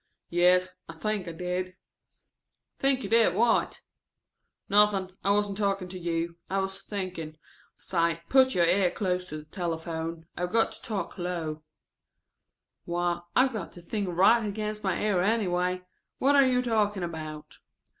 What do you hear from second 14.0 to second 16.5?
right against my ear anyway. What are